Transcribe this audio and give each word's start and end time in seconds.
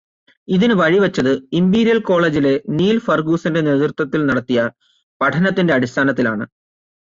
ഇതിന് 0.47 0.73
വഴിവെച്ചത് 0.73 1.29
ഇംപീരിയൽ 1.59 1.99
കോളേജിലെ 2.07 2.53
നീൽ 2.79 2.97
ഫർഗൂസന്റെ 3.07 3.63
നേതൃത്വത്തിൽ 3.69 4.21
നടത്തിയ 4.25 4.59
പഠനത്തിന്റെ 5.21 5.73
അടിസ്ഥാനത്തിലാണ്. 5.77 6.45